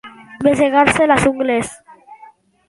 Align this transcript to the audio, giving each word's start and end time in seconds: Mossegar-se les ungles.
Mossegar-se 0.45 1.05
les 1.11 1.27
ungles. 1.33 1.71